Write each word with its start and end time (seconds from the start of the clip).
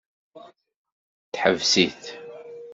Teḥbes-it. 1.33 2.03